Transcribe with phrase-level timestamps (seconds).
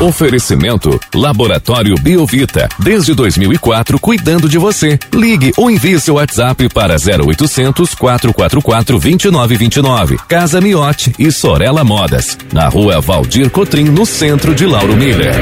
[0.00, 2.70] Oferecimento Laboratório Biovita.
[2.78, 4.98] Desde 2004, cuidando de você.
[5.12, 10.16] Ligue ou envie seu WhatsApp para 0800 444 2929.
[10.26, 12.38] Casa Miote e Sorella Modas.
[12.50, 15.34] Na rua Valdir Cotrim, no centro de Lauro Miller.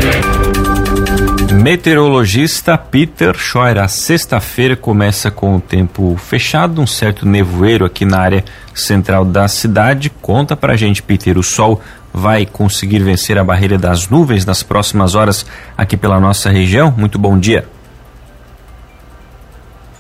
[1.52, 3.78] Meteorologista Peter Scheuer.
[3.78, 9.46] A sexta-feira começa com o tempo fechado, um certo nevoeiro aqui na área central da
[9.48, 10.10] cidade.
[10.20, 11.80] Conta pra gente, Peter, o sol
[12.12, 16.94] vai conseguir vencer a barreira das nuvens nas próximas horas aqui pela nossa região?
[16.96, 17.66] Muito bom dia.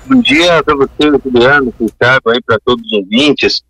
[0.06, 3.62] Bom dia para você, Juliano, Ricardo, aí para todos os ouvintes.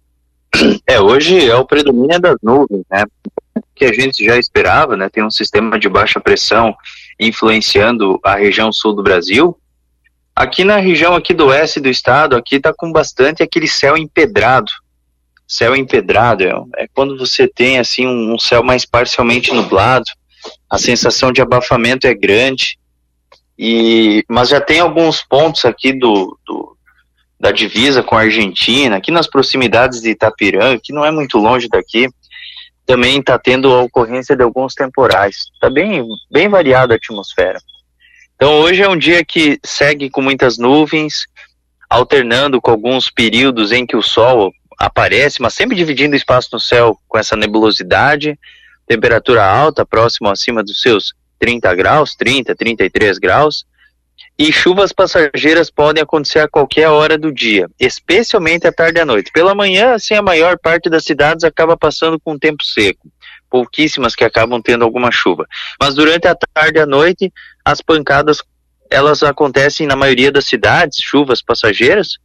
[0.86, 3.04] É, hoje é o predomínio das nuvens, né?
[3.74, 5.08] Que a gente já esperava, né?
[5.08, 6.74] Tem um sistema de baixa pressão
[7.18, 9.58] influenciando a região sul do Brasil.
[10.34, 14.70] Aqui na região aqui do oeste do estado, aqui tá com bastante aquele céu empedrado.
[15.48, 20.04] Céu empedrado é, é quando você tem assim um, um céu mais parcialmente nublado,
[20.68, 22.78] a sensação de abafamento é grande.
[23.58, 26.76] E mas já tem alguns pontos aqui do, do
[27.40, 31.68] da divisa com a Argentina, aqui nas proximidades de Itapiranga, que não é muito longe
[31.68, 32.08] daqui,
[32.84, 35.46] também está tendo a ocorrência de alguns temporais.
[35.54, 37.60] Está bem, bem variada a atmosfera.
[38.34, 41.26] Então hoje é um dia que segue com muitas nuvens,
[41.88, 46.96] alternando com alguns períodos em que o sol aparece, mas sempre dividindo espaço no céu
[47.08, 48.38] com essa nebulosidade,
[48.86, 53.66] temperatura alta, próximo acima dos seus 30 graus, 30, 33 graus,
[54.38, 59.04] e chuvas passageiras podem acontecer a qualquer hora do dia, especialmente à tarde e à
[59.04, 59.32] noite.
[59.32, 63.10] Pela manhã, assim, a maior parte das cidades acaba passando com tempo seco.
[63.50, 65.44] Pouquíssimas que acabam tendo alguma chuva.
[65.80, 67.32] Mas durante a tarde e a noite,
[67.64, 68.42] as pancadas
[68.90, 72.18] elas acontecem na maioria das cidades, chuvas passageiras,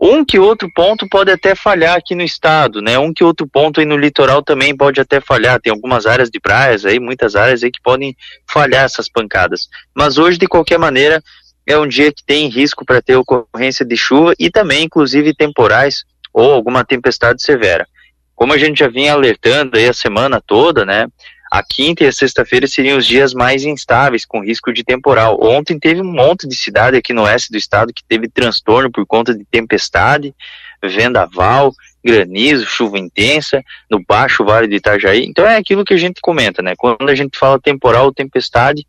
[0.00, 2.98] um que outro ponto pode até falhar aqui no estado, né?
[2.98, 5.60] Um que outro ponto aí no litoral também pode até falhar.
[5.60, 8.16] Tem algumas áreas de praias aí, muitas áreas aí que podem
[8.50, 9.68] falhar essas pancadas.
[9.94, 11.22] Mas hoje, de qualquer maneira,
[11.66, 16.04] é um dia que tem risco para ter ocorrência de chuva e também, inclusive, temporais
[16.32, 17.86] ou alguma tempestade severa.
[18.34, 21.06] Como a gente já vinha alertando aí a semana toda, né?
[21.50, 25.36] A quinta e a sexta-feira seriam os dias mais instáveis, com risco de temporal.
[25.42, 29.04] Ontem teve um monte de cidade aqui no oeste do estado que teve transtorno por
[29.04, 30.32] conta de tempestade,
[30.80, 31.74] vendaval,
[32.04, 35.24] granizo, chuva intensa, no baixo vale de Itajaí.
[35.24, 36.74] Então é aquilo que a gente comenta, né?
[36.76, 38.86] Quando a gente fala temporal ou tempestade,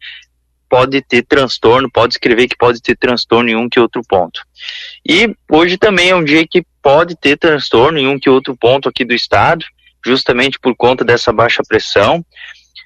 [0.69, 4.39] pode ter transtorno, pode escrever que pode ter transtorno em um que outro ponto.
[5.03, 8.87] E hoje também é um dia que pode ter transtorno em um que outro ponto
[8.87, 9.65] aqui do estado
[10.05, 12.25] justamente por conta dessa baixa pressão.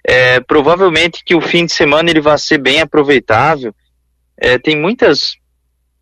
[0.07, 3.73] É, provavelmente que o fim de semana ele vai ser bem aproveitável.
[4.37, 5.35] É, tem muitas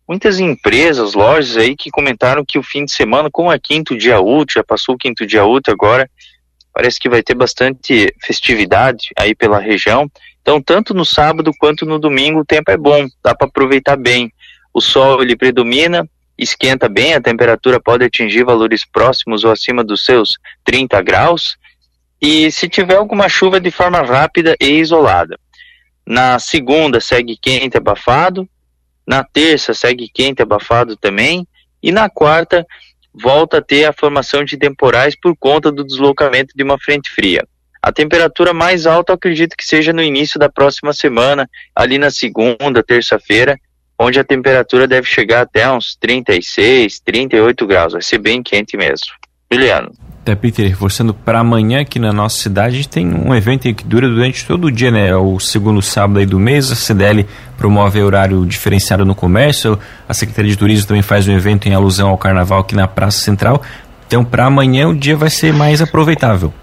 [0.06, 4.20] muitas empresas, lojas aí que comentaram que o fim de semana, como é quinto dia
[4.20, 6.10] útil, já passou o quinto dia útil agora,
[6.74, 10.10] parece que vai ter bastante festividade aí pela região.
[10.42, 14.30] Então, tanto no sábado quanto no domingo o tempo é bom, dá para aproveitar bem.
[14.74, 16.06] O sol ele predomina,
[16.36, 21.56] esquenta bem, a temperatura pode atingir valores próximos ou acima dos seus 30 graus,
[22.20, 25.38] e se tiver alguma chuva de forma rápida e isolada.
[26.06, 28.48] Na segunda segue quente abafado,
[29.06, 31.46] na terça segue quente abafado também,
[31.82, 32.66] e na quarta
[33.12, 37.46] volta a ter a formação de temporais por conta do deslocamento de uma frente fria.
[37.80, 42.82] A temperatura mais alta acredito que seja no início da próxima semana, ali na segunda,
[42.82, 43.60] terça-feira,
[44.04, 47.92] onde a temperatura deve chegar até uns 36, 38 graus.
[47.94, 49.06] Vai ser bem quente mesmo.
[49.50, 49.90] Juliano.
[50.22, 54.46] Até, Peter, reforçando para amanhã aqui na nossa cidade, tem um evento que dura durante
[54.46, 55.08] todo o dia, né?
[55.08, 57.26] É o segundo sábado aí do mês, a CDL
[57.58, 59.78] promove horário diferenciado no comércio,
[60.08, 63.20] a Secretaria de Turismo também faz um evento em alusão ao carnaval aqui na Praça
[63.20, 63.62] Central.
[64.06, 66.54] Então, para amanhã o dia vai ser mais aproveitável.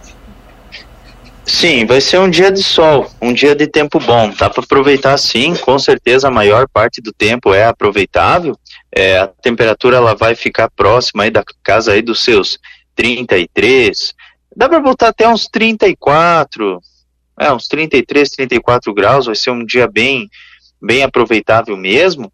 [1.46, 4.32] Sim, vai ser um dia de sol, um dia de tempo bom.
[4.38, 8.58] Dá para aproveitar sim, com certeza a maior parte do tempo é aproveitável.
[8.92, 12.60] É, a temperatura ela vai ficar próxima aí da casa aí dos seus
[12.96, 14.14] 33.
[14.56, 16.80] Dá para botar até uns 34,
[17.40, 20.30] é, uns 33, 34 graus, vai ser um dia bem
[20.82, 22.32] bem aproveitável mesmo.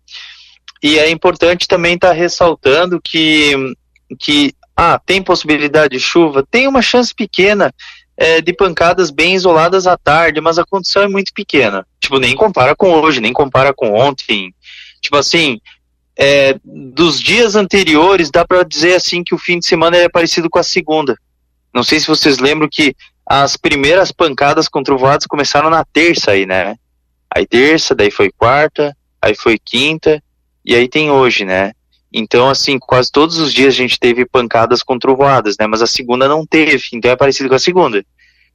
[0.82, 3.54] E é importante também estar tá ressaltando que
[4.20, 7.74] que ah, tem possibilidade de chuva, tem uma chance pequena
[8.18, 11.86] é, de pancadas bem isoladas à tarde, mas a condição é muito pequena.
[12.00, 14.54] Tipo, nem compara com hoje, nem compara com ontem.
[15.00, 15.62] Tipo assim,
[16.18, 20.50] é, dos dias anteriores, dá para dizer assim que o fim de semana é parecido
[20.50, 21.16] com a segunda.
[21.74, 26.46] Não sei se vocês lembram que as primeiras pancadas com trovoadas começaram na terça aí,
[26.46, 26.76] né?
[27.30, 30.24] Aí terça, daí foi quarta, aí foi quinta,
[30.66, 31.72] e aí tem hoje, né?
[32.12, 35.68] Então, assim, quase todos os dias a gente teve pancadas com trovoadas, né?
[35.68, 38.04] Mas a segunda não teve, então é parecido com a segunda.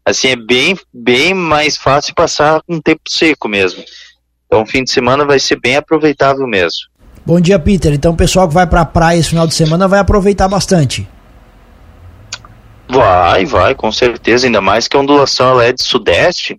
[0.04, 3.84] Assim, é bem, bem mais fácil passar um tempo seco mesmo.
[4.46, 6.80] Então, o fim de semana vai ser bem aproveitável mesmo.
[7.24, 7.92] Bom dia, Peter.
[7.92, 11.08] Então, o pessoal que vai para a praia esse final de semana vai aproveitar bastante.
[12.88, 14.46] Vai, vai, com certeza.
[14.46, 16.58] Ainda mais que a ondulação é de sudeste.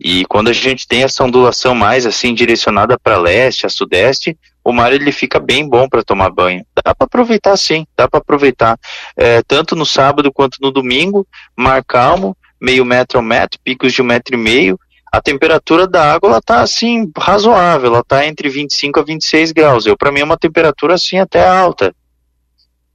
[0.00, 4.72] E quando a gente tem essa ondulação mais assim direcionada para leste, a sudeste, o
[4.72, 6.64] mar ele fica bem bom para tomar banho.
[6.74, 8.78] Dá para aproveitar sim, dá para aproveitar.
[9.16, 11.26] É, tanto no sábado quanto no domingo,
[11.56, 14.78] mar calmo, meio metro ao metro, picos de um metro e meio.
[15.10, 19.84] A temperatura da água ela tá assim razoável, ela tá entre 25 a 26 graus.
[19.84, 21.94] Eu para mim é uma temperatura assim até alta.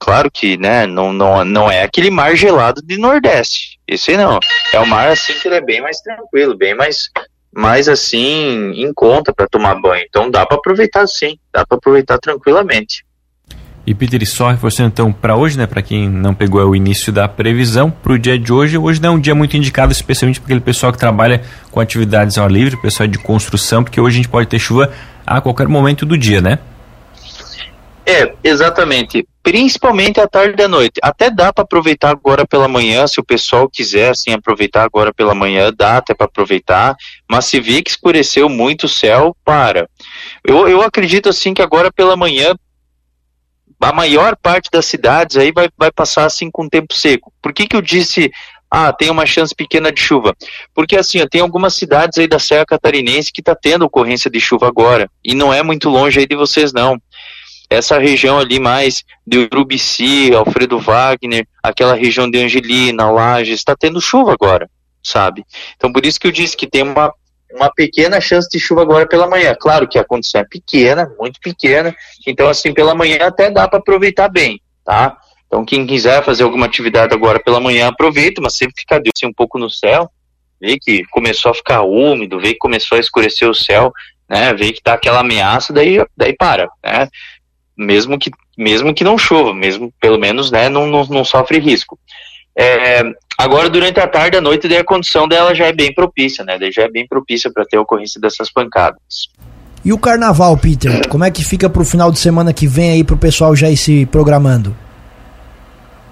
[0.00, 3.78] Claro que, né, não, não, não é aquele mar gelado de Nordeste.
[3.86, 4.38] Esse não.
[4.72, 7.10] É um mar assim que ele é bem mais tranquilo, bem mais
[7.52, 10.04] mais assim em conta para tomar banho.
[10.08, 13.04] Então dá para aproveitar sim, dá para aproveitar tranquilamente.
[13.86, 17.10] E Peter, só reforçando então para hoje, né, para quem não pegou é o início
[17.10, 20.40] da previsão, para o dia de hoje, hoje não é um dia muito indicado, especialmente
[20.40, 24.16] para aquele pessoal que trabalha com atividades ao ar livre, pessoal de construção, porque hoje
[24.16, 24.92] a gente pode ter chuva
[25.26, 26.58] a qualquer momento do dia, né?
[28.04, 29.26] É, exatamente.
[29.48, 31.00] Principalmente à tarde e à noite.
[31.02, 35.34] Até dá para aproveitar agora pela manhã, se o pessoal quiser assim aproveitar agora pela
[35.34, 36.94] manhã, dá até para aproveitar.
[37.26, 39.88] Mas se vê que escureceu muito o céu, para.
[40.44, 42.54] Eu, eu acredito assim que agora pela manhã
[43.80, 47.32] a maior parte das cidades aí vai, vai passar assim com tempo seco.
[47.40, 48.30] Por que, que eu disse,
[48.70, 50.36] ah, tem uma chance pequena de chuva?
[50.74, 54.68] Porque assim, tem algumas cidades aí da Serra Catarinense que está tendo ocorrência de chuva
[54.68, 57.00] agora, e não é muito longe aí de vocês não.
[57.70, 64.00] Essa região ali mais de Urubici, Alfredo Wagner, aquela região de Angelina, Lages, está tendo
[64.00, 64.70] chuva agora,
[65.02, 65.44] sabe?
[65.76, 67.12] Então por isso que eu disse que tem uma
[67.52, 69.54] uma pequena chance de chuva agora pela manhã.
[69.58, 71.94] Claro que a condição é pequena, muito pequena,
[72.26, 75.16] então assim pela manhã até dá para aproveitar bem, tá?
[75.46, 79.32] Então quem quiser fazer alguma atividade agora pela manhã aproveita, mas sempre fica assim, um
[79.32, 80.10] pouco no céu,
[80.60, 83.92] vê que começou a ficar úmido, vê que começou a escurecer o céu,
[84.28, 84.52] né?
[84.52, 87.08] Vê que tá aquela ameaça, daí daí para, né?
[87.78, 90.68] Mesmo que mesmo que não chova, mesmo pelo menos, né?
[90.68, 91.96] Não, não, não sofre risco.
[92.58, 93.02] É,
[93.38, 96.44] agora, durante a tarde e a noite, daí a condição dela já é bem propícia,
[96.44, 96.58] né?
[96.58, 99.28] Daí já é bem propícia para ter a ocorrência dessas pancadas.
[99.84, 101.08] E o carnaval, Peter?
[101.08, 103.54] Como é que fica para o final de semana que vem aí para o pessoal
[103.54, 104.76] já ir se programando?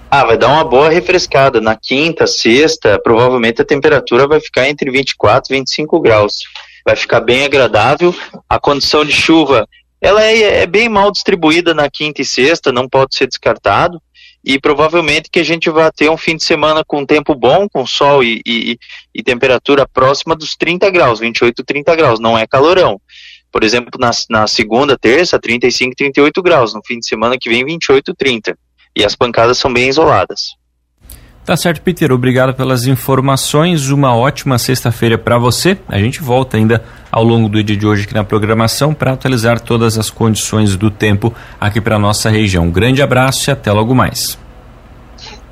[0.09, 1.61] Ah, vai dar uma boa refrescada.
[1.61, 6.45] Na quinta, sexta, provavelmente a temperatura vai ficar entre 24 e 25 graus.
[6.85, 8.15] Vai ficar bem agradável.
[8.49, 9.67] A condição de chuva,
[10.07, 14.01] ela é, é bem mal distribuída na quinta e sexta, não pode ser descartado
[14.45, 17.85] e provavelmente que a gente vai ter um fim de semana com tempo bom, com
[17.85, 18.79] sol e, e,
[19.13, 23.01] e, temperatura próxima dos 30 graus, 28, 30 graus, não é calorão.
[23.51, 27.65] Por exemplo, na, na segunda, terça, 35, 38 graus, no fim de semana que vem
[27.65, 28.57] 28, 30.
[28.95, 30.55] E as pancadas são bem isoladas.
[31.47, 32.11] Tá certo, Peter.
[32.11, 33.91] Obrigado pelas informações.
[33.91, 35.79] Uma ótima sexta-feira para você.
[35.89, 39.61] A gente volta ainda ao longo do dia de hoje aqui na programação para atualizar
[39.61, 42.65] todas as condições do tempo aqui para nossa região.
[42.65, 44.37] Um grande abraço e até logo mais.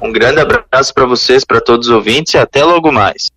[0.02, 3.30] Um grande abraço para vocês, para todos os ouvintes e até logo mais.